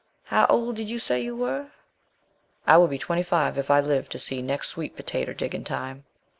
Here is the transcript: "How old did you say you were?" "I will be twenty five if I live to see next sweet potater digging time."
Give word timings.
"How 0.23 0.47
old 0.49 0.77
did 0.77 0.89
you 0.89 0.97
say 0.97 1.21
you 1.21 1.35
were?" 1.35 1.67
"I 2.65 2.75
will 2.77 2.87
be 2.87 2.97
twenty 2.97 3.21
five 3.21 3.59
if 3.59 3.69
I 3.69 3.79
live 3.79 4.09
to 4.09 4.17
see 4.17 4.41
next 4.41 4.69
sweet 4.69 4.95
potater 4.95 5.37
digging 5.37 5.63
time." 5.63 6.05